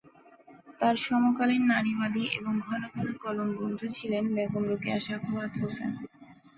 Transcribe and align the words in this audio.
তার 0.79 0.95
সমকালীন 1.01 1.63
নারীবাদী 1.67 2.23
এবং 2.37 2.53
ঘন 2.59 2.81
ঘন 2.89 3.07
কলম 3.23 3.49
বন্ধু 3.59 3.85
ছিলেন 3.97 4.23
বেগম 4.35 4.63
রোকেয়া 4.63 4.99
সাখাওয়াত 4.99 5.53
হোসেন। 5.61 5.91